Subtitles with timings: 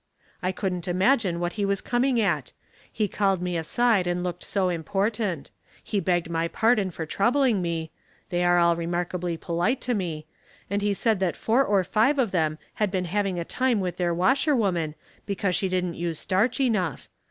[0.41, 2.53] I couldn't imagine what he was cominsj at.
[2.91, 5.51] He called me aside and looked so important.
[5.83, 7.91] He begged my pardon for troubling me—
[8.31, 10.25] they are all remarkably polite to me—
[10.71, 13.97] and he said that four or five of them had been having a time with
[13.97, 14.95] their washerwoman
[15.27, 17.07] because she didn't use starch enough.